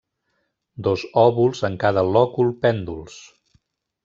[0.87, 3.21] Dos òvuls en cada lòcul pènduls.